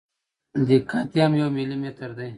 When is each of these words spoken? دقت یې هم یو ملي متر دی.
دقت 0.69 1.09
یې 1.17 1.21
هم 1.25 1.33
یو 1.39 1.49
ملي 1.55 1.77
متر 1.83 2.09
دی. 2.17 2.29